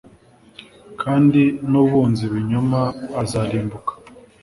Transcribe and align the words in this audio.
kandi 1.01 1.41
n'ubunza 1.69 2.21
ibinyoma 2.29 2.81
azarimbuka 3.21 3.91